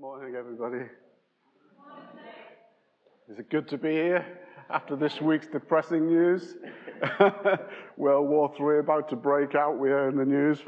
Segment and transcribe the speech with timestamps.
[0.00, 0.84] Morning, everybody.
[3.30, 4.24] Is it good to be here
[4.70, 6.54] after this week's depressing news?
[7.98, 10.58] World War III about to break out, we hear in the news.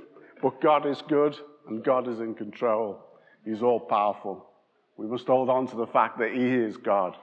[0.42, 1.34] But God is good
[1.66, 3.00] and God is in control.
[3.42, 4.50] He's all powerful.
[4.98, 7.17] We must hold on to the fact that He is God.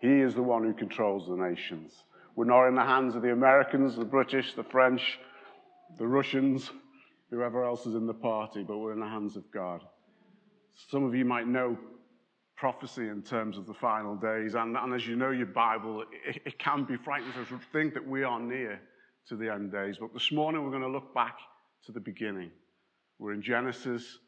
[0.00, 1.92] He is the one who controls the nations.
[2.34, 5.20] We're not in the hands of the Americans, the British, the French,
[5.98, 6.72] the Russians,
[7.30, 9.84] whoever else is in the party, but we're in the hands of God.
[10.74, 11.78] Some of you might know
[12.56, 16.42] prophecy in terms of the final days, and, and as you know your Bible, it,
[16.44, 18.80] it can be frightening to think that we are near
[19.28, 19.96] to the end days.
[20.00, 21.38] But this morning we're going to look back
[21.86, 22.50] to the beginning.
[23.18, 24.18] We're in Genesis,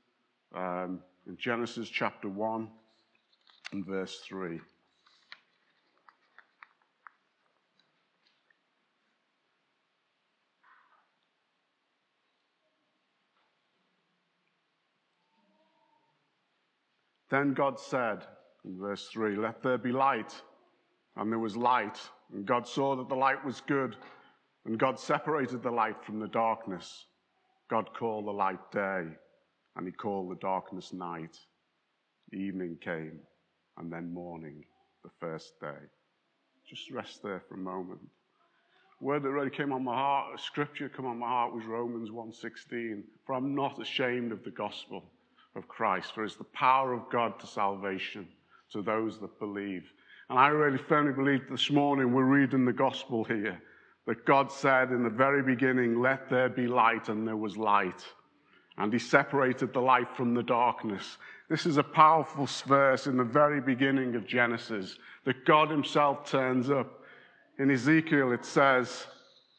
[0.55, 2.69] um, in Genesis chapter 1
[3.73, 4.61] and verse 3.
[17.31, 18.25] Then God said,
[18.65, 20.35] in verse 3, Let there be light.
[21.17, 21.99] And there was light.
[22.33, 23.97] And God saw that the light was good.
[24.65, 27.07] And God separated the light from the darkness.
[27.69, 29.05] God called the light day,
[29.77, 31.37] and he called the darkness night.
[32.33, 33.21] Evening came,
[33.79, 34.65] and then morning,
[35.03, 35.87] the first day.
[36.69, 38.01] Just rest there for a moment.
[39.01, 43.05] Word that really came on my heart, scripture came on my heart was Romans 1:16.
[43.25, 45.13] For I'm not ashamed of the gospel
[45.57, 48.29] of Christ, for it's the power of God to salvation
[48.73, 49.85] to those that believe.
[50.29, 53.61] And I really firmly believe this morning we're reading the gospel here
[54.07, 58.05] that God said in the very beginning, Let there be light, and there was light.
[58.79, 61.19] And He separated the light from the darkness.
[61.49, 66.71] This is a powerful verse in the very beginning of Genesis that God Himself turns
[66.71, 67.03] up.
[67.59, 69.07] In Ezekiel, it says,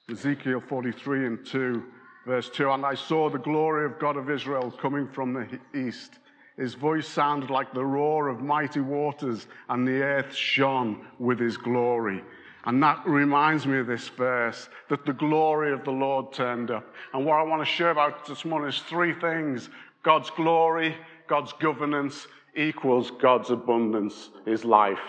[0.10, 1.84] Ezekiel 43 and 2,
[2.28, 6.20] Verse 2 And I saw the glory of God of Israel coming from the east.
[6.58, 11.56] His voice sounded like the roar of mighty waters, and the earth shone with his
[11.56, 12.22] glory.
[12.66, 16.94] And that reminds me of this verse that the glory of the Lord turned up.
[17.14, 19.70] And what I want to share about this morning is three things
[20.04, 20.98] God's glory,
[21.28, 25.00] God's governance equals God's abundance, his life.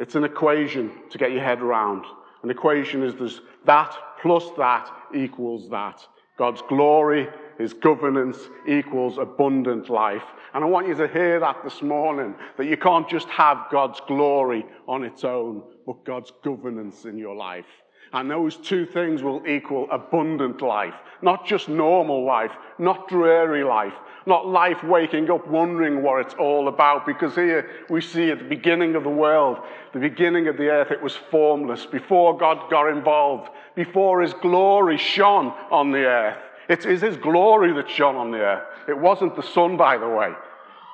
[0.00, 2.04] It's an equation to get your head around.
[2.42, 6.04] An equation is there's that plus that equals that.
[6.38, 7.28] God's glory,
[7.58, 10.22] His governance equals abundant life.
[10.54, 14.00] And I want you to hear that this morning, that you can't just have God's
[14.06, 17.66] glory on its own, but God's governance in your life.
[18.12, 20.94] And those two things will equal abundant life.
[21.20, 23.92] Not just normal life, not dreary life,
[24.24, 27.06] not life waking up wondering what it's all about.
[27.06, 29.58] Because here we see at the beginning of the world,
[29.92, 31.86] the beginning of the earth, it was formless.
[31.86, 36.38] Before God got involved, before His glory shone on the earth.
[36.68, 38.64] It is His glory that shone on the earth.
[38.88, 40.32] It wasn't the sun, by the way.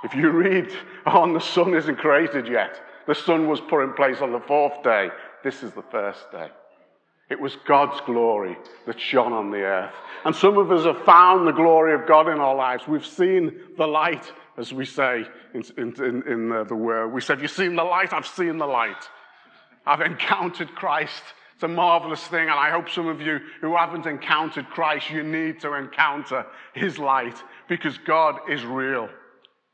[0.04, 0.72] If you read
[1.06, 2.80] on, oh, the sun isn't created yet.
[3.06, 5.10] The sun was put in place on the fourth day.
[5.42, 6.50] This is the first day.
[7.30, 9.94] It was God's glory that shone on the earth.
[10.24, 12.86] And some of us have found the glory of God in our lives.
[12.86, 17.08] We've seen the light, as we say in, in, in uh, the word.
[17.08, 18.12] We said, You've seen the light?
[18.12, 19.08] I've seen the light.
[19.86, 21.22] I've encountered Christ.
[21.54, 22.42] It's a marvelous thing.
[22.42, 26.98] And I hope some of you who haven't encountered Christ, you need to encounter his
[26.98, 29.08] light because God is real.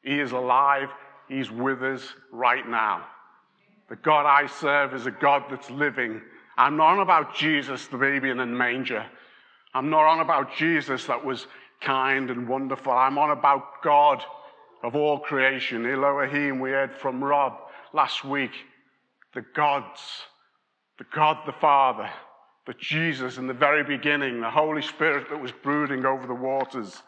[0.03, 0.89] He is alive.
[1.29, 2.03] He's with us
[2.33, 3.07] right now.
[3.89, 6.21] The God I serve is a God that's living
[6.61, 9.07] I'm not on about Jesus, the baby in the manger.
[9.73, 11.47] I'm not on about Jesus that was
[11.81, 12.93] kind and wonderful.
[12.93, 14.23] I'm on about God
[14.83, 15.87] of all creation.
[15.87, 17.55] Elohim, we heard from Rob
[17.95, 18.51] last week.
[19.33, 20.03] The gods,
[20.99, 22.11] the God the Father,
[22.67, 27.03] the Jesus in the very beginning, the Holy Spirit that was brooding over the waters.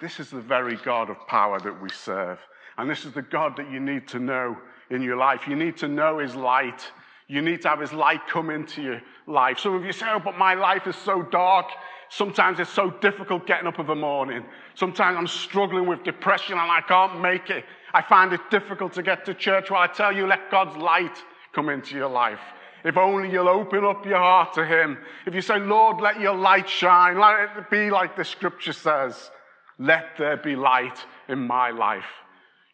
[0.00, 2.38] This is the very God of power that we serve.
[2.76, 4.56] And this is the God that you need to know
[4.88, 5.48] in your life.
[5.48, 6.92] You need to know His light.
[7.28, 9.58] You need to have His light come into your life.
[9.58, 11.66] Some of you say, oh, but my life is so dark.
[12.08, 14.44] Sometimes it's so difficult getting up in the morning.
[14.74, 17.64] Sometimes I'm struggling with depression and I can't make it.
[17.92, 19.70] I find it difficult to get to church.
[19.70, 21.22] Well, I tell you, let God's light
[21.52, 22.40] come into your life.
[22.82, 24.96] If only you'll open up your heart to Him.
[25.26, 29.30] If you say, Lord, let your light shine, let it be like the scripture says,
[29.78, 30.98] let there be light
[31.28, 32.08] in my life.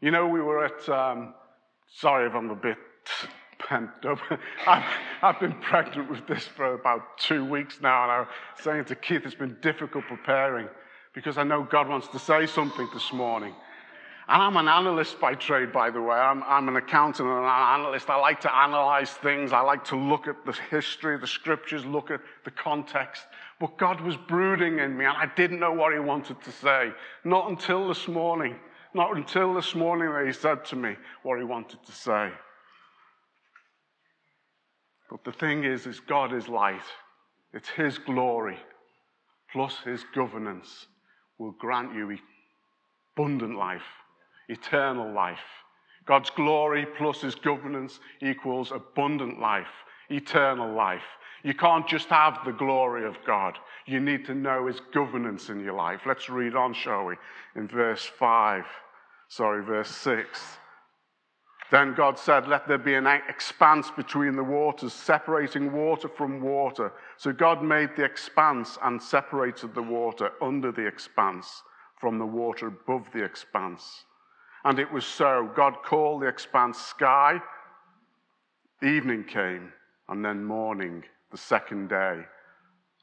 [0.01, 1.35] You know, we were at, um,
[1.97, 2.77] sorry if I'm a bit
[3.65, 4.19] pent up.
[4.67, 4.85] I've,
[5.23, 8.29] I've, been pregnant with this for about two weeks now, and I was
[8.63, 10.69] saying to Keith, it's been difficult preparing
[11.13, 13.55] because I know God wants to say something this morning.
[14.27, 16.17] And I'm an analyst by trade, by the way.
[16.17, 18.09] I'm, I'm an accountant and an analyst.
[18.09, 19.53] I like to analyze things.
[19.53, 23.23] I like to look at the history, the scriptures, look at the context.
[23.61, 26.93] But God was brooding in me, and I didn't know what He wanted to say.
[27.25, 28.57] Not until this morning
[28.95, 32.31] Not until this morning that he said to me what he wanted to say.
[35.11, 36.83] But the thing is, is God is light.
[37.53, 38.59] It's his glory
[39.55, 40.87] plus his governance
[41.39, 42.19] will grant you
[43.17, 43.83] abundant life,
[44.49, 45.39] eternal life.
[46.07, 49.69] God's glory plus his governance equals abundant life,
[50.11, 51.05] eternal life.
[51.45, 53.59] You can't just have the glory of God.
[53.87, 56.01] You need to know his governance in your life.
[56.05, 57.15] Let's read on, shall we?
[57.55, 58.65] In verse 5,
[59.29, 60.41] sorry, verse 6.
[61.71, 66.93] Then God said, Let there be an expanse between the waters, separating water from water.
[67.17, 71.63] So God made the expanse and separated the water under the expanse
[71.99, 74.05] from the water above the expanse.
[74.65, 75.51] And it was so.
[75.55, 77.41] God called the expanse sky.
[78.83, 79.73] Evening came,
[80.09, 82.25] and then morning, the second day.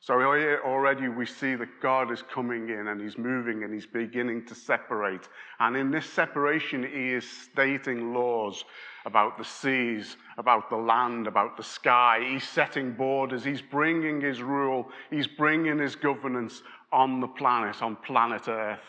[0.04, 4.48] So already we see that God is coming in and He's moving and He's beginning
[4.48, 5.30] to separate.
[5.60, 8.66] And in this separation, He is stating laws
[9.06, 12.20] about the seas, about the land, about the sky.
[12.28, 13.44] He's setting borders.
[13.44, 14.90] He's bringing His rule.
[15.12, 18.80] He's bringing His governance on the planet, on planet Earth.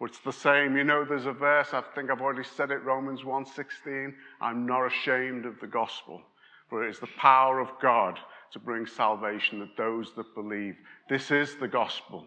[0.00, 0.76] But it's the same.
[0.76, 4.12] You know, there's a verse, I think I've already said it, Romans 1.16.
[4.40, 6.22] I'm not ashamed of the gospel,
[6.68, 8.18] for it is the power of God
[8.56, 10.76] to bring salvation to those that believe.
[11.10, 12.26] This is the gospel.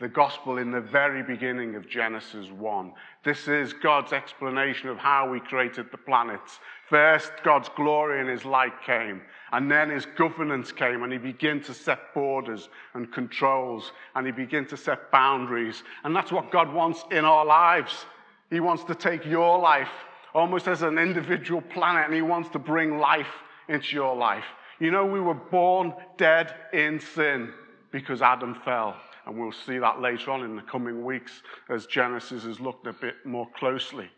[0.00, 2.92] The gospel in the very beginning of Genesis 1.
[3.24, 6.58] This is God's explanation of how he created the planets.
[6.90, 9.22] First, God's glory and his light came,
[9.52, 14.32] and then his governance came, and he began to set borders and controls, and he
[14.32, 15.84] began to set boundaries.
[16.02, 18.04] And that's what God wants in our lives.
[18.50, 19.92] He wants to take your life
[20.34, 23.32] almost as an individual planet, and he wants to bring life
[23.68, 24.44] into your life.
[24.80, 27.52] You know, we were born dead in sin
[27.90, 28.96] because Adam fell.
[29.26, 32.92] And we'll see that later on in the coming weeks as Genesis is looked a
[32.92, 34.08] bit more closely.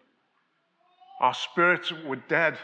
[1.20, 2.58] Our spirits were dead.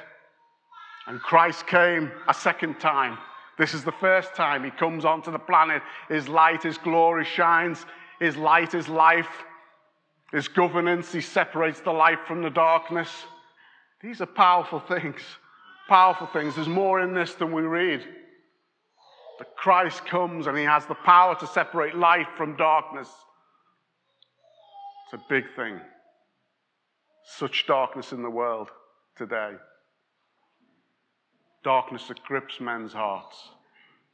[1.06, 3.18] And Christ came a second time.
[3.58, 5.82] This is the first time he comes onto the planet.
[6.08, 7.86] His light, his glory shines.
[8.20, 9.44] His light is life.
[10.32, 13.08] His governance, he separates the light from the darkness.
[14.02, 15.22] These are powerful things
[15.88, 16.54] powerful things.
[16.54, 18.04] There's more in this than we read.
[19.38, 23.08] That Christ comes and he has the power to separate light from darkness.
[25.06, 25.80] It's a big thing.
[27.24, 28.70] Such darkness in the world
[29.16, 29.52] today.
[31.64, 33.36] Darkness that grips men's hearts.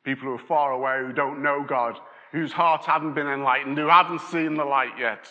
[0.04, 1.98] People who are far away, who don't know God,
[2.32, 5.28] whose hearts haven't been enlightened, who haven't seen the light yet.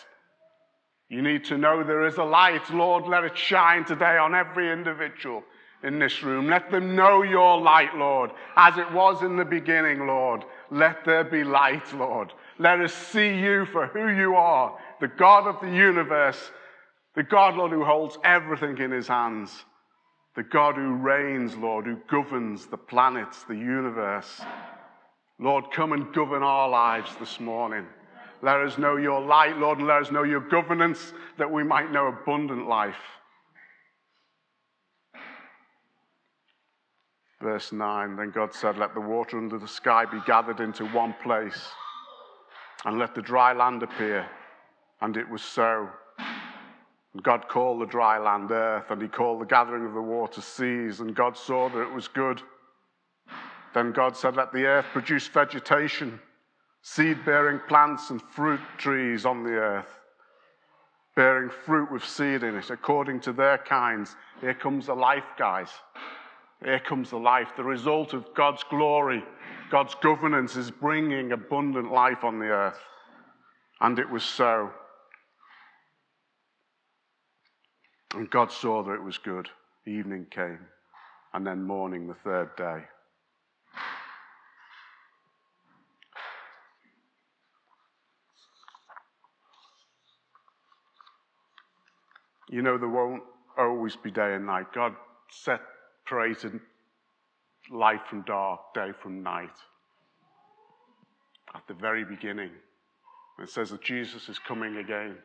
[1.08, 2.70] You need to know there is a light.
[2.70, 5.42] Lord, let it shine today on every individual
[5.82, 6.48] in this room.
[6.48, 10.44] Let them know your light, Lord, as it was in the beginning, Lord.
[10.70, 12.32] Let there be light, Lord.
[12.58, 16.50] Let us see you for who you are, the God of the universe,
[17.14, 19.64] the God, Lord, who holds everything in his hands,
[20.34, 24.40] the God who reigns, Lord, who governs the planets, the universe.
[25.38, 27.84] Lord, come and govern our lives this morning.
[28.42, 31.92] Let us know your light, Lord, and let us know your governance that we might
[31.92, 32.96] know abundant life.
[37.42, 41.14] Verse 9 Then God said, Let the water under the sky be gathered into one
[41.22, 41.70] place,
[42.84, 44.26] and let the dry land appear.
[45.00, 45.88] And it was so.
[46.18, 50.40] And God called the dry land earth, and he called the gathering of the water
[50.40, 52.40] seas, and God saw that it was good.
[53.74, 56.20] Then God said, Let the earth produce vegetation,
[56.82, 59.98] seed bearing plants and fruit trees on the earth,
[61.16, 64.14] bearing fruit with seed in it, according to their kinds.
[64.40, 65.70] Here comes the life, guys.
[66.64, 67.48] Here comes the life.
[67.56, 69.24] The result of God's glory,
[69.70, 72.78] God's governance is bringing abundant life on the earth.
[73.80, 74.70] And it was so.
[78.14, 79.48] And God saw that it was good.
[79.86, 80.60] Evening came,
[81.34, 82.84] and then morning, the third day.
[92.48, 93.22] You know, there won't
[93.58, 94.66] always be day and night.
[94.74, 94.94] God
[95.30, 95.60] set
[96.12, 96.60] created
[97.70, 99.56] light from dark, day from night.
[101.54, 102.50] At the very beginning,
[103.42, 105.16] it says that Jesus is coming again.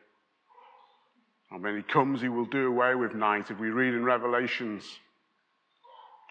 [1.50, 3.50] And when he comes, he will do away with night.
[3.50, 4.82] If we read in Revelations,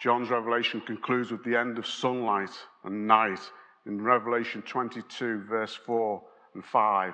[0.02, 3.42] John's revelation concludes with the end of sunlight and night
[3.86, 6.20] in Revelation 22, verse 4
[6.56, 7.14] and 5.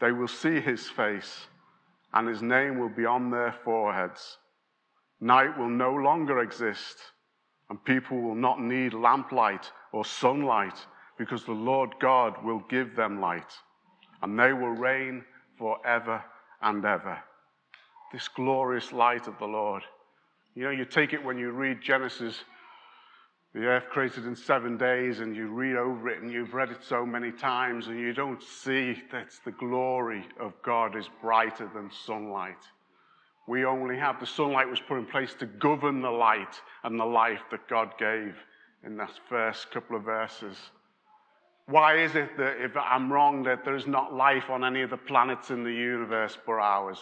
[0.00, 1.48] They will see his face,
[2.14, 4.38] and his name will be on their foreheads.
[5.20, 6.98] Night will no longer exist,
[7.68, 10.86] and people will not need lamplight or sunlight
[11.18, 13.52] because the Lord God will give them light,
[14.22, 15.24] and they will reign
[15.58, 16.22] forever
[16.62, 17.18] and ever.
[18.12, 19.82] this glorious light of the Lord.
[20.54, 22.42] You know, you take it when you read Genesis,
[23.54, 26.82] the earth created in seven days, and you read over it and you've read it
[26.82, 31.90] so many times, and you don't see that the glory of God is brighter than
[32.06, 32.56] sunlight.
[33.48, 37.06] We only have the sunlight was put in place to govern the light and the
[37.06, 38.34] life that God gave
[38.84, 40.54] in that first couple of verses.
[41.64, 44.90] Why is it that if I'm wrong that there is not life on any of
[44.90, 46.98] the planets in the universe but ours?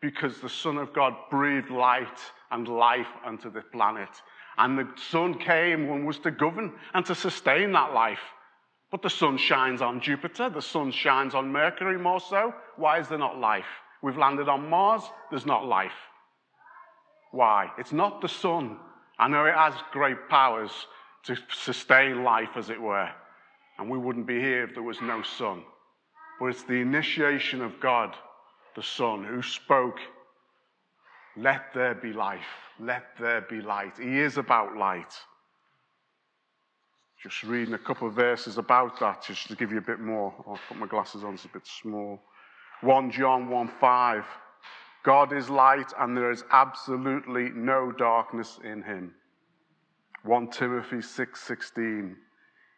[0.00, 4.08] Because the Son of God breathed light and life unto the planet.
[4.56, 8.32] And the sun came and was to govern and to sustain that life.
[8.90, 12.54] But the sun shines on Jupiter, the sun shines on Mercury more so.
[12.76, 13.66] Why is there not life?
[14.06, 15.98] We've landed on Mars, there's not life.
[17.32, 17.72] Why?
[17.76, 18.76] It's not the sun.
[19.18, 20.70] I know it has great powers
[21.24, 23.10] to sustain life, as it were,
[23.80, 25.64] and we wouldn't be here if there was no sun.
[26.38, 28.14] But it's the initiation of God,
[28.76, 29.98] the Son, who spoke,
[31.36, 33.98] Let there be life, let there be light.
[33.98, 35.14] He is about light.
[37.20, 40.32] Just reading a couple of verses about that, just to give you a bit more.
[40.46, 42.20] I'll put my glasses on, it's a bit small.
[42.82, 44.24] 1 John 1 5.
[45.02, 49.14] God is light, and there is absolutely no darkness in him.
[50.24, 52.16] 1 Timothy 6:16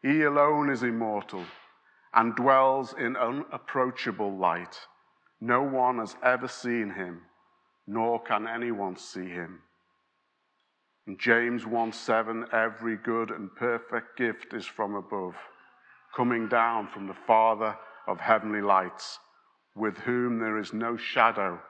[0.03, 1.45] He alone is immortal
[2.15, 4.87] and dwells in unapproachable light.
[5.41, 7.23] No one has ever seen him,
[7.87, 9.63] nor can anyone see him.
[11.09, 15.35] In James 1 7, every good and perfect gift is from above,
[16.15, 17.77] coming down from the Father
[18.07, 19.19] of heavenly lights,
[19.79, 21.61] with whom there is no shadow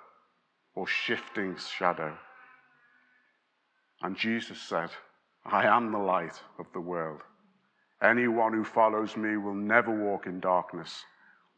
[0.74, 2.16] or shifting shadow.
[4.02, 4.90] And Jesus said,
[5.44, 7.20] I am the light of the world.
[8.02, 11.04] Anyone who follows me will never walk in darkness,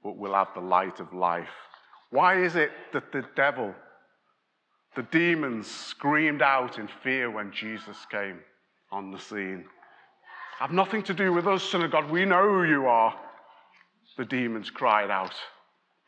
[0.03, 1.49] but will have the light of life.
[2.11, 3.75] Why is it that the devil,
[4.97, 8.41] the demons, screamed out in fear when Jesus came
[8.91, 9.67] on the scene?
[10.59, 12.11] Have nothing to do with us, Son of God.
[12.11, 13.15] We know who you are.
[14.17, 15.35] The demons cried out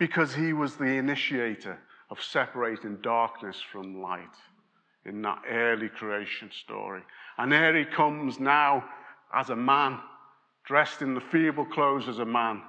[0.02, 1.78] because he was the initiator
[2.10, 4.34] of separating darkness from light
[5.04, 7.02] in that early creation story.
[7.38, 8.82] And here he comes now
[9.32, 10.00] as a man,
[10.64, 12.62] dressed in the feeble clothes as a man.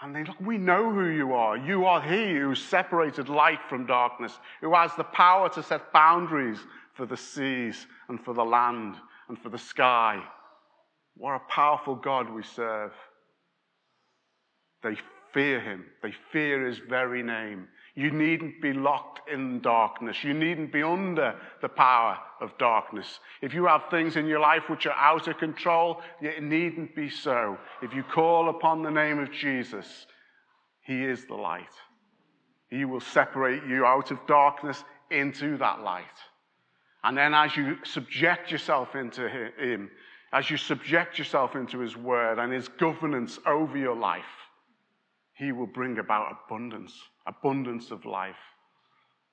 [0.00, 1.56] And they look, we know who you are.
[1.56, 6.60] You are he who separated light from darkness, who has the power to set boundaries
[6.94, 8.94] for the seas and for the land
[9.28, 10.22] and for the sky.
[11.16, 12.92] What a powerful God we serve.
[14.84, 14.96] They
[15.32, 17.68] fear him, they fear his very name.
[17.94, 20.24] You needn't be locked in darkness.
[20.24, 23.20] You needn't be under the power of darkness.
[23.42, 27.10] If you have things in your life which are out of control, it needn't be
[27.10, 27.58] so.
[27.82, 30.06] If you call upon the name of Jesus,
[30.84, 31.74] He is the light.
[32.70, 36.04] He will separate you out of darkness into that light.
[37.04, 39.90] And then as you subject yourself into Him,
[40.32, 44.24] as you subject yourself into His word and His governance over your life,
[45.34, 46.92] He will bring about abundance
[47.26, 48.36] abundance of life.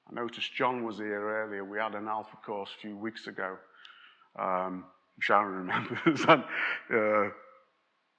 [0.09, 1.63] I noticed John was here earlier.
[1.63, 3.57] We had an alpha course a few weeks ago.
[4.37, 4.85] Um,
[5.19, 6.25] Sharon remembers.
[6.27, 6.43] and,
[6.93, 7.29] uh,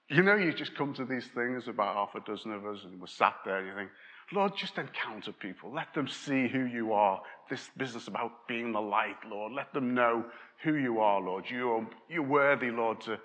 [0.08, 3.00] you know, you just come to these things about half a dozen of us, and
[3.00, 3.90] we're sat there, and you think,
[4.32, 5.72] Lord, just encounter people.
[5.72, 7.20] Let them see who you are.
[7.49, 9.52] This business about being the light, Lord.
[9.52, 10.25] Let them know
[10.62, 11.44] who you are, Lord.
[11.49, 13.18] You're, you're worthy, Lord, to.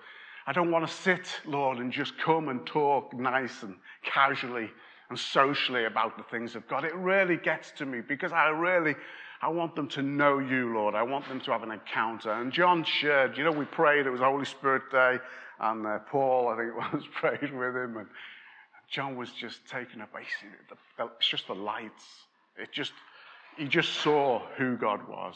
[0.46, 3.74] I don't want to sit, Lord, and just come and talk nice and
[4.04, 4.70] casually
[5.10, 6.84] and socially about the things of God.
[6.84, 8.94] It really gets to me because I really,
[9.42, 10.94] I want them to know you, Lord.
[10.94, 12.30] I want them to have an encounter.
[12.30, 15.18] And John shared, you know, we prayed, it was Holy Spirit Day,
[15.58, 18.06] and uh, Paul, I think it was, prayed with him, and
[18.88, 20.26] John was just taken aback.
[21.18, 22.04] It's just the lights.
[22.56, 22.92] It just,
[23.56, 25.34] he just saw who God was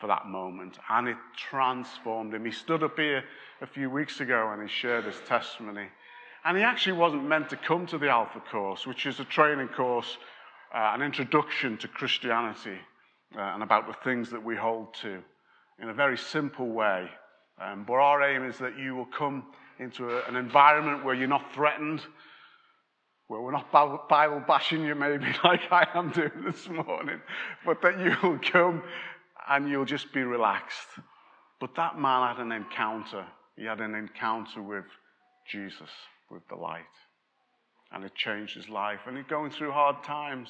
[0.00, 2.44] for that moment, and it transformed him.
[2.44, 3.24] He stood up here
[3.60, 5.88] a few weeks ago and he shared his testimony.
[6.44, 9.68] And he actually wasn't meant to come to the Alpha course, which is a training
[9.68, 10.16] course,
[10.72, 12.78] uh, an introduction to Christianity
[13.36, 15.20] uh, and about the things that we hold to
[15.80, 17.08] in a very simple way.
[17.60, 19.46] Um, but our aim is that you will come
[19.80, 22.02] into a, an environment where you're not threatened,
[23.26, 27.20] where we're not Bible bashing you, maybe like I am doing this morning,
[27.66, 28.82] but that you will come
[29.48, 30.88] and you'll just be relaxed.
[31.60, 33.26] But that man had an encounter.
[33.56, 34.84] He had an encounter with
[35.50, 35.90] Jesus
[36.30, 36.82] with the light.
[37.90, 39.00] And it changed his life.
[39.06, 40.48] And he's going through hard times.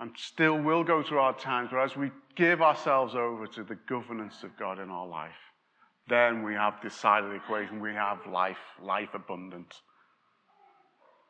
[0.00, 1.70] And still will go through hard times.
[1.72, 5.32] But as we give ourselves over to the governance of God in our life,
[6.08, 7.80] then we have this side of the equation.
[7.80, 9.74] We have life, life abundant.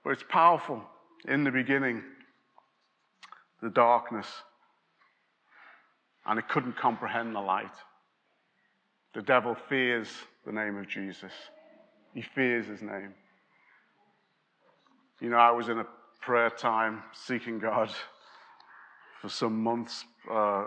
[0.05, 0.83] But it's powerful.
[1.27, 2.03] In the beginning,
[3.61, 4.29] the darkness,
[6.29, 7.75] and it couldn't comprehend the light.
[9.15, 10.09] The devil fears
[10.45, 11.33] the name of Jesus,
[12.15, 13.15] he fears his name.
[15.21, 15.87] You know, I was in a
[16.21, 17.91] prayer time seeking God
[19.21, 20.67] for some months, uh,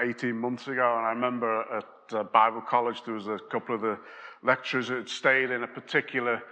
[0.00, 3.80] 18 months ago, and I remember at uh, Bible college there was a couple of
[3.80, 3.98] the
[4.42, 6.42] lecturers who had stayed in a particular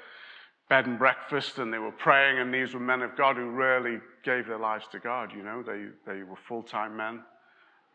[0.69, 3.99] bed and breakfast and they were praying, and these were men of God who really
[4.25, 5.33] gave their lives to God.
[5.35, 7.21] You know, they, they were full time men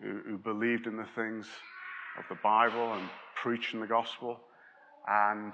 [0.02, 1.48] who, who believed in the things
[2.18, 3.10] of the Bible and
[3.42, 4.40] preaching the gospel.
[5.08, 5.54] And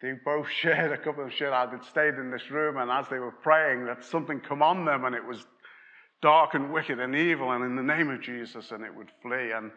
[0.00, 2.90] they both shared, a couple of them shared, I had stayed in this room, and
[2.90, 5.46] as they were praying, that something come on them, and it was
[6.20, 9.52] dark and wicked and evil, and in the name of Jesus, and it would flee.
[9.52, 9.70] And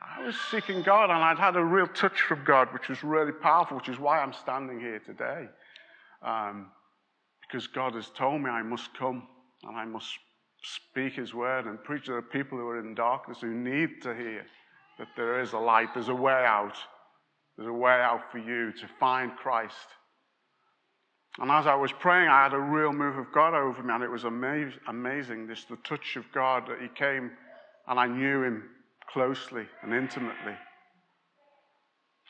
[0.00, 3.32] I was seeking God, and I'd had a real touch from God, which was really
[3.32, 5.48] powerful, which is why I'm standing here today.
[6.22, 6.70] Um,
[7.52, 9.26] because God has told me I must come
[9.64, 10.08] and I must
[10.62, 14.14] speak His word and preach to the people who are in darkness who need to
[14.14, 14.44] hear
[14.98, 16.76] that there is a light, there's a way out.
[17.56, 19.76] There's a way out for you to find Christ.
[21.38, 24.02] And as I was praying, I had a real move of God over me, and
[24.02, 25.46] it was amaz- amazing.
[25.46, 27.30] This the touch of God that He came,
[27.88, 28.64] and I knew Him
[29.10, 30.56] closely and intimately.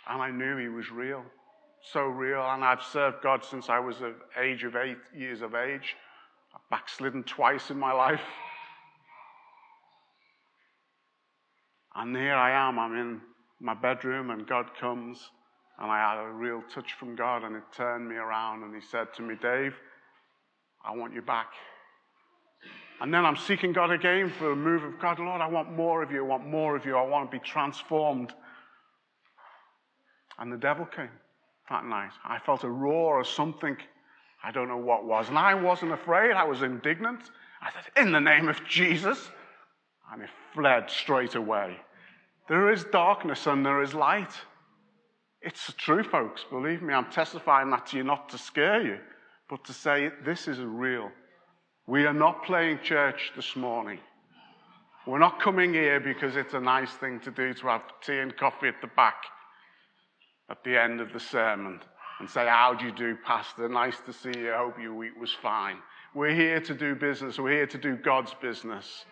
[0.09, 1.25] And I knew He was real
[1.91, 2.43] so real.
[2.43, 5.97] And I've served God since I was of age of eight years of age.
[6.55, 8.21] I've backslidden twice in my life.
[11.95, 12.79] And here I am.
[12.79, 13.21] I'm in
[13.61, 15.31] my bedroom, and God comes,
[15.79, 18.63] and I had a real touch from God, and it turned me around.
[18.65, 19.75] And He said to me, Dave,
[20.85, 21.49] I want you back.
[23.01, 25.19] And then I'm seeking God again for a move of God.
[25.19, 26.25] Lord, I want more of you.
[26.25, 26.97] I want more of you.
[26.97, 28.33] I want to be transformed.
[30.39, 31.11] And the devil came
[31.69, 32.13] that night.
[32.25, 33.77] I felt a roar or something.
[34.45, 35.29] I don't know what was.
[35.29, 36.33] And I wasn't afraid.
[36.33, 37.21] I was indignant.
[37.61, 39.31] I said, In the name of Jesus.
[40.13, 41.77] And it fled straight away.
[42.49, 44.33] There is darkness and there is light.
[45.41, 46.45] It's true, folks.
[46.51, 48.99] Believe me, I'm testifying that to you not to scare you,
[49.49, 51.11] but to say this is real.
[51.87, 53.99] We are not playing church this morning.
[55.07, 58.37] We're not coming here because it's a nice thing to do to have tea and
[58.37, 59.17] coffee at the back
[60.49, 61.81] at the end of the sermon
[62.19, 63.69] and say, How do you do, Pastor?
[63.69, 64.53] Nice to see you.
[64.55, 65.79] Hope your week was fine.
[66.15, 67.39] We're here to do business.
[67.39, 69.05] We're here to do God's business.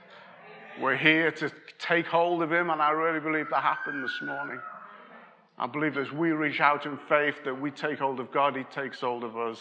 [0.80, 4.60] We're here to take hold of Him, and I really believe that happened this morning.
[5.58, 8.64] I believe as we reach out in faith that we take hold of God, He
[8.64, 9.58] takes hold of us.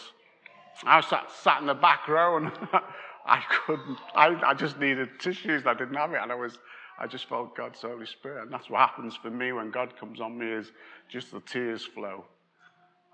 [0.84, 2.50] I sat, sat in the back row and
[3.26, 5.66] I couldn't, I, I just needed tissues.
[5.66, 6.58] I didn't have it, and I was
[7.00, 8.42] I just felt God's Holy Spirit.
[8.42, 10.70] And that's what happens for me when God comes on me is
[11.08, 12.26] just the tears flow.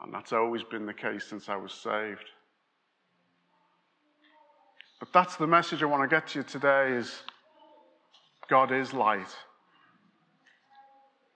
[0.02, 2.24] And that's always been the case since I was saved.
[5.00, 7.22] But that's the message I want to get to you today is
[8.48, 9.34] God is light.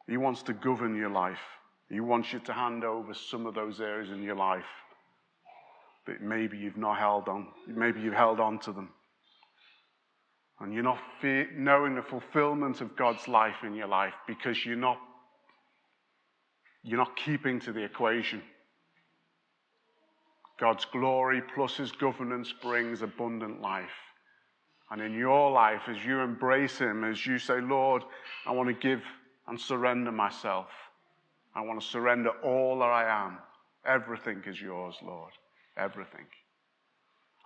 [0.08, 1.38] He wants to govern your life.
[1.88, 4.64] He wants you to hand over some of those areas in your life
[6.06, 7.48] that maybe you've not held on.
[7.66, 8.90] Maybe you've held on to them
[10.60, 10.98] and you're not
[11.56, 14.98] knowing the fulfillment of God's life in your life because you're not,
[16.82, 18.42] you're not keeping to the equation.
[20.58, 23.88] God's glory plus his governance brings abundant life.
[24.90, 28.02] And in your life, as you embrace him, as you say, Lord,
[28.46, 29.02] I want to give
[29.46, 30.68] and surrender myself,
[31.54, 33.38] I want to surrender all that I am.
[33.86, 35.32] Everything is yours, Lord.
[35.76, 36.26] Everything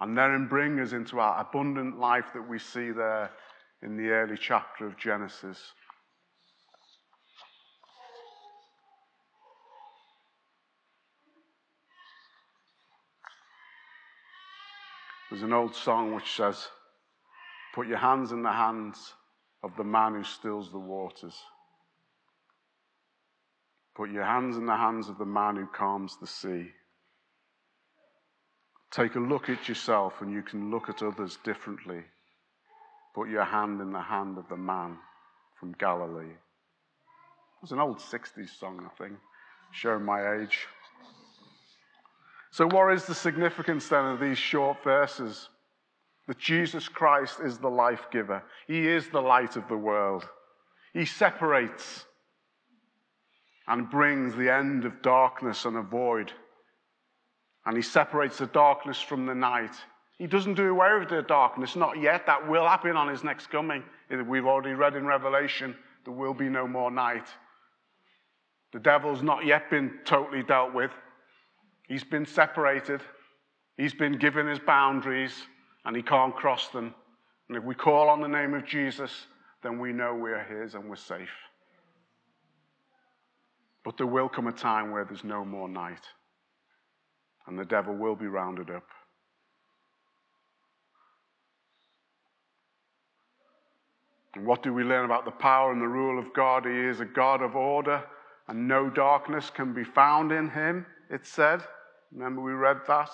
[0.00, 3.30] and then bring us into our abundant life that we see there
[3.82, 5.58] in the early chapter of Genesis.
[15.34, 16.68] There's an old song which says,
[17.74, 19.14] Put your hands in the hands
[19.64, 21.34] of the man who stills the waters.
[23.96, 26.70] Put your hands in the hands of the man who calms the sea.
[28.92, 32.04] Take a look at yourself and you can look at others differently.
[33.12, 34.98] Put your hand in the hand of the man
[35.58, 36.30] from Galilee.
[36.30, 39.18] It was an old 60s song, I think,
[39.72, 40.68] showing my age.
[42.54, 45.48] So, what is the significance then of these short verses?
[46.28, 50.24] That Jesus Christ is the life giver, He is the light of the world.
[50.92, 52.06] He separates
[53.66, 56.32] and brings the end of darkness and a void
[57.66, 59.74] and he separates the darkness from the night.
[60.18, 62.26] He doesn't do away with the darkness, not yet.
[62.26, 63.82] That will happen on his next coming.
[64.10, 67.26] We've already read in Revelation, there will be no more night.
[68.72, 70.90] The devil's not yet been totally dealt with.
[71.88, 73.00] He's been separated.
[73.76, 75.34] He's been given his boundaries,
[75.84, 76.94] and he can't cross them.
[77.48, 79.26] And if we call on the name of Jesus,
[79.62, 81.28] then we know we're His and we're safe.
[83.84, 86.06] But there will come a time where there's no more night,
[87.46, 88.86] and the devil will be rounded up.
[94.34, 96.64] And what do we learn about the power and the rule of God?
[96.64, 98.02] He is a God of order,
[98.48, 101.62] and no darkness can be found in him, it said.
[102.12, 103.10] Remember, we read that?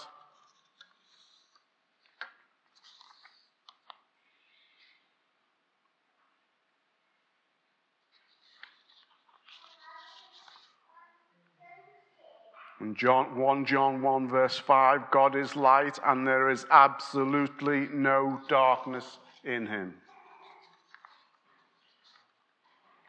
[12.80, 18.40] In John, 1 John 1, verse 5, God is light and there is absolutely no
[18.48, 19.94] darkness in him.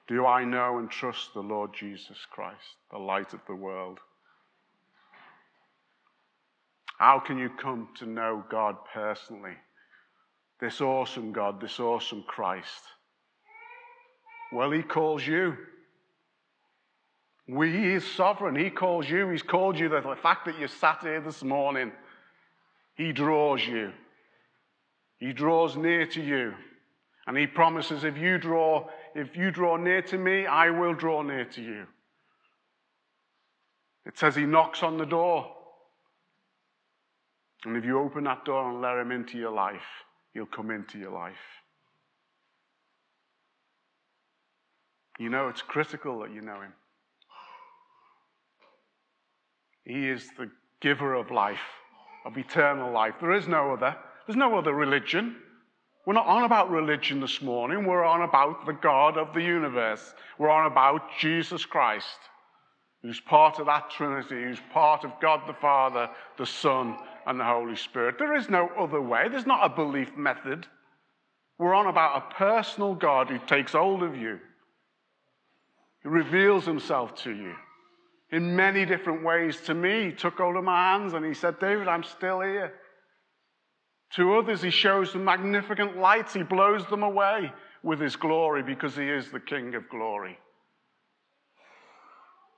[0.07, 3.99] Do I know and trust the Lord Jesus Christ, the light of the world?
[7.01, 9.55] How can you come to know God personally?
[10.59, 12.83] This awesome God, this awesome Christ.
[14.53, 15.57] Well, He calls you.
[17.47, 18.55] We, he is sovereign.
[18.55, 19.29] He calls you.
[19.29, 19.89] He's called you.
[19.89, 21.91] The fact that you sat here this morning,
[22.93, 23.93] He draws you.
[25.17, 26.53] He draws near to you.
[27.25, 31.23] And He promises if you draw, if you draw near to me, I will draw
[31.23, 31.87] near to you.
[34.05, 35.55] It says He knocks on the door.
[37.65, 39.81] And if you open that door and let Him into your life,
[40.33, 41.33] He'll come into your life.
[45.19, 46.73] You know, it's critical that you know Him.
[49.83, 51.59] He is the giver of life,
[52.25, 53.15] of eternal life.
[53.19, 53.95] There is no other.
[54.25, 55.35] There's no other religion.
[56.05, 57.85] We're not on about religion this morning.
[57.85, 60.13] We're on about the God of the universe.
[60.39, 62.17] We're on about Jesus Christ,
[63.03, 67.45] who's part of that Trinity, who's part of God the Father, the Son, and the
[67.45, 68.15] Holy Spirit.
[68.17, 69.27] There is no other way.
[69.29, 70.65] There's not a belief method.
[71.57, 74.39] We're on about a personal God who takes hold of you,
[76.03, 77.53] who reveals himself to you
[78.31, 79.61] in many different ways.
[79.61, 82.73] To me, he took hold of my hands and he said, David, I'm still here.
[84.15, 86.33] To others, he shows them magnificent lights.
[86.33, 87.51] He blows them away
[87.83, 90.37] with his glory because he is the King of glory.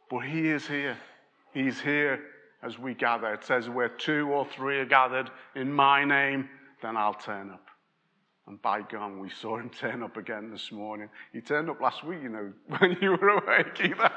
[0.10, 0.98] But he is here.
[1.54, 2.22] He's here
[2.64, 3.34] as we gather.
[3.34, 6.50] It says, Where two or three are gathered in my name,
[6.82, 7.68] then I'll turn up.
[8.48, 11.10] And by God, we saw him turn up again this morning.
[11.32, 14.12] He turned up last week, you know, when you were awake either.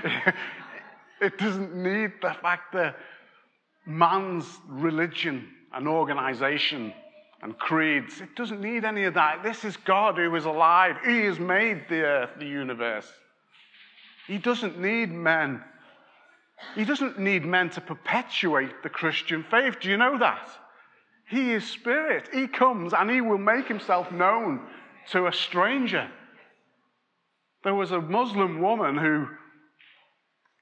[1.20, 2.96] it doesn't need the fact that
[3.86, 6.92] man's religion and organization
[7.42, 9.42] and creeds, it doesn't need any of that.
[9.42, 10.96] This is God who is alive.
[11.04, 13.12] He has made the earth, the universe.
[14.26, 15.62] He doesn't need men.
[16.74, 19.80] He doesn't need men to perpetuate the Christian faith.
[19.80, 20.48] Do you know that?
[21.28, 22.28] He is spirit.
[22.32, 24.60] He comes and he will make himself known
[25.10, 26.10] to a stranger.
[27.62, 29.28] There was a Muslim woman who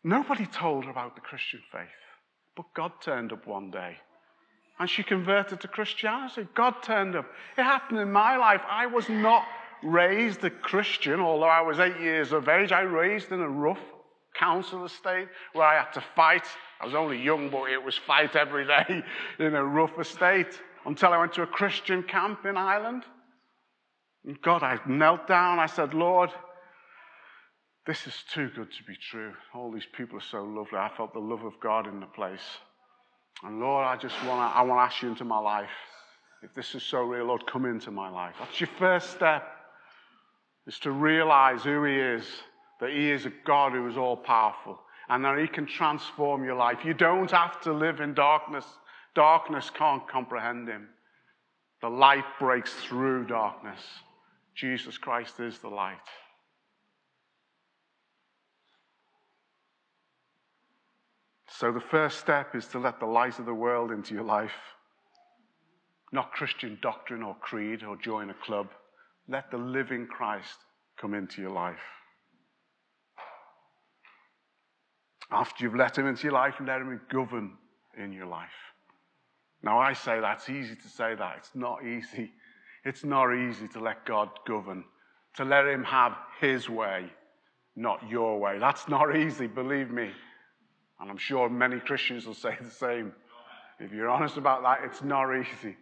[0.05, 1.88] nobody told her about the Christian faith,
[2.57, 3.96] but God turned up one day
[4.78, 6.46] and she converted to Christianity.
[6.55, 7.26] God turned up.
[7.57, 8.62] It happened in my life.
[8.68, 9.44] I was not
[9.83, 12.72] raised a Christian, although I was eight years of age.
[12.72, 13.83] I raised in a rough
[14.42, 16.46] council estate where I had to fight.
[16.81, 19.02] I was only young, but it was fight every day
[19.38, 23.05] in a rough estate until I went to a Christian camp in Ireland.
[24.26, 25.59] And God, I knelt down.
[25.59, 26.31] I said, Lord,
[27.87, 29.33] this is too good to be true.
[29.55, 30.78] All these people are so lovely.
[30.78, 32.46] I felt the love of God in the place.
[33.44, 35.70] And Lord, I just want to I want to ask you into my life.
[36.42, 38.35] If this is so real, Lord, come into my life.
[38.38, 39.44] That's your first step,
[40.66, 42.24] is to realize who He is
[42.82, 44.76] that He is a God who is all powerful
[45.08, 46.84] and that He can transform your life.
[46.84, 48.64] You don't have to live in darkness.
[49.14, 50.88] Darkness can't comprehend Him.
[51.80, 53.80] The light breaks through darkness.
[54.56, 55.96] Jesus Christ is the light.
[61.46, 64.50] So, the first step is to let the light of the world into your life.
[66.10, 68.70] Not Christian doctrine or creed or join a club.
[69.28, 70.58] Let the living Christ
[71.00, 71.78] come into your life.
[75.32, 77.52] After you've let him into your life, let him govern
[77.96, 78.50] in your life.
[79.62, 81.36] Now, I say that's easy to say that.
[81.38, 82.32] It's not easy.
[82.84, 84.84] It's not easy to let God govern,
[85.36, 87.06] to let him have his way,
[87.76, 88.58] not your way.
[88.58, 90.10] That's not easy, believe me.
[91.00, 93.12] And I'm sure many Christians will say the same.
[93.78, 95.76] If you're honest about that, it's not easy.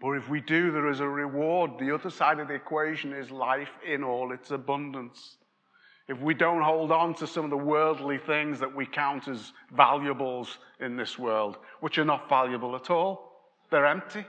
[0.00, 1.72] But if we do, there is a reward.
[1.78, 5.38] The other side of the equation is life in all its abundance
[6.08, 9.52] if we don't hold on to some of the worldly things that we count as
[9.72, 13.32] valuables in this world, which are not valuable at all,
[13.70, 14.18] they're empty.
[14.18, 14.24] Yeah.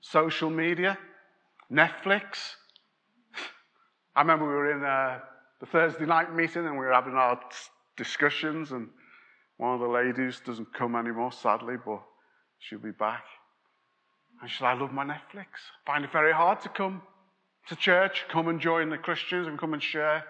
[0.00, 0.98] Social media,
[1.70, 2.54] Netflix,
[4.16, 5.20] I remember we were in uh,
[5.60, 7.38] the Thursday night meeting and we were having our
[7.96, 8.88] discussions, and
[9.58, 12.00] one of the ladies doesn't come anymore, sadly, but
[12.58, 13.24] she'll be back.
[14.40, 15.46] And she said, I love my Netflix.
[15.86, 17.02] I find it very hard to come
[17.68, 20.24] to church, come and join the Christians and come and share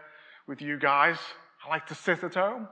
[0.48, 1.18] with you guys.
[1.64, 2.66] I like to sit at home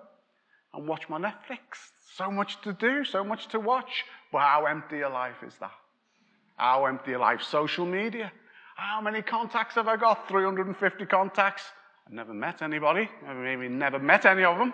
[0.75, 1.93] and watch my Netflix.
[2.17, 4.05] So much to do, so much to watch.
[4.33, 5.73] But how empty a life is that?
[6.57, 7.43] How empty a life?
[7.43, 8.33] Social media.
[8.77, 10.27] How many contacts have I got?
[10.29, 11.63] 350 contacts.
[12.07, 13.09] I've never met anybody.
[13.27, 14.73] I've maybe never met any of them.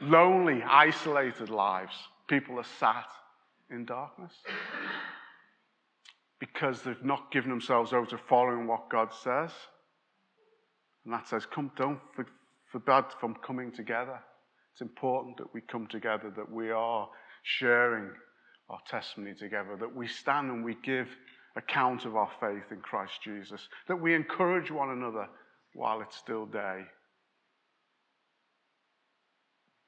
[0.00, 1.94] Lonely, isolated lives.
[2.26, 3.08] People are sat
[3.70, 4.32] in darkness
[6.38, 9.50] because they've not given themselves over to following what God says.
[11.04, 12.00] And that says, come, don't
[12.70, 14.18] forbid from coming together.
[14.72, 17.08] It's important that we come together, that we are
[17.42, 18.10] sharing
[18.70, 21.08] our testimony together, that we stand and we give
[21.56, 25.28] account of our faith in Christ Jesus, that we encourage one another
[25.74, 26.82] while it's still day.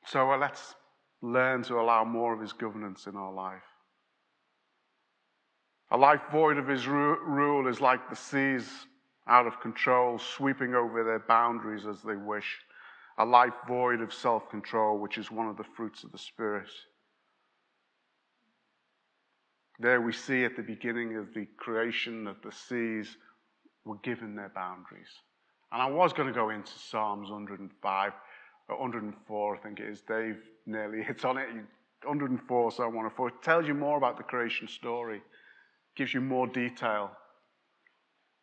[0.05, 0.75] So uh, let's
[1.23, 3.63] learn to allow more of His governance in our life.
[5.91, 8.87] A life void of His rule is like the seas
[9.29, 12.59] out of control, sweeping over their boundaries as they wish.
[13.19, 16.69] A life void of self control, which is one of the fruits of the Spirit.
[19.79, 23.17] There we see at the beginning of the creation that the seas
[23.85, 25.09] were given their boundaries.
[25.73, 28.13] And I was going to go into Psalms 105,
[28.67, 30.01] 104, I think it is.
[30.03, 31.49] Dave nearly hits on it.
[32.05, 33.29] 104, Psalm 104.
[33.29, 35.23] It tells you more about the creation story,
[35.97, 37.11] gives you more detail.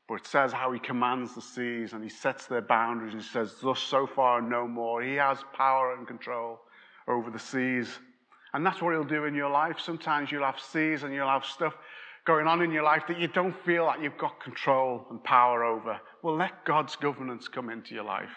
[0.08, 3.28] But it says how he commands the seas and he sets their boundaries and he
[3.28, 5.02] says, Thus so far no more.
[5.02, 6.60] He has power and control
[7.08, 8.00] over the seas.
[8.54, 9.80] And that's what he'll do in your life.
[9.80, 11.74] Sometimes you'll have seas and you'll have stuff
[12.26, 15.64] going on in your life that you don't feel like you've got control and power
[15.64, 16.00] over.
[16.22, 18.30] Well, let God's governance come into your life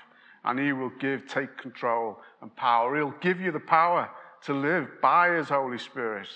[0.44, 2.96] and he will give, take control and power.
[2.96, 4.08] He'll give you the power
[4.44, 6.28] to live by his Holy Spirit,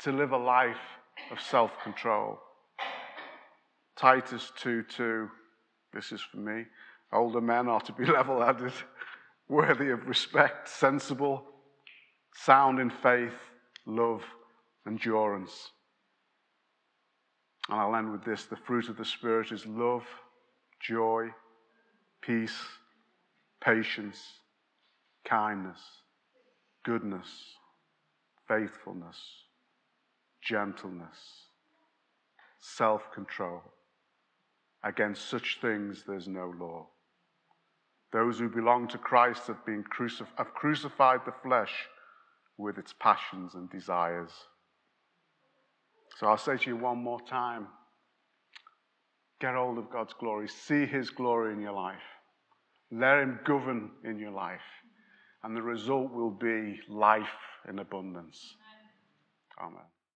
[0.00, 0.76] to live a life
[1.30, 2.38] of self control.
[3.96, 5.28] Titus 2 2,
[5.92, 6.64] this is for me.
[7.12, 8.72] Older men are to be level headed,
[9.48, 11.44] worthy of respect, sensible,
[12.34, 13.34] sound in faith,
[13.86, 14.22] love,
[14.86, 15.70] endurance.
[17.68, 20.04] And I'll end with this the fruit of the Spirit is love,
[20.80, 21.28] joy,
[22.20, 22.58] peace,
[23.62, 24.18] patience,
[25.24, 25.78] kindness,
[26.84, 27.28] goodness,
[28.48, 29.18] faithfulness,
[30.42, 31.16] gentleness,
[32.60, 33.62] self control.
[34.84, 36.86] Against such things there's no law.
[38.12, 41.72] Those who belong to Christ have, been crucif- have crucified the flesh
[42.58, 44.30] with its passions and desires.
[46.18, 47.66] So I'll say to you one more time
[49.40, 51.96] get hold of God's glory, see His glory in your life,
[52.92, 54.60] let Him govern in your life,
[55.42, 57.26] and the result will be life
[57.68, 58.54] in abundance.
[59.60, 59.93] Amen.